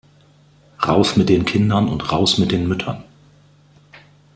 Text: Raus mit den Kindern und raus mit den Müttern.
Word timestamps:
Raus 0.83 1.15
mit 1.15 1.29
den 1.29 1.45
Kindern 1.45 1.87
und 1.87 2.11
raus 2.11 2.39
mit 2.39 2.51
den 2.51 2.67
Müttern. 2.67 3.03